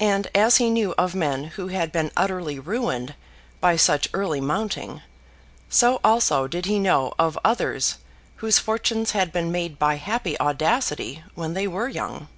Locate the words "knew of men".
0.70-1.44